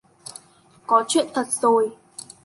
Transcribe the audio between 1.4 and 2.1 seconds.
rồi